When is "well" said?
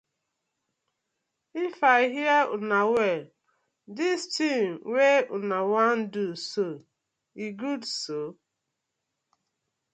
2.95-3.23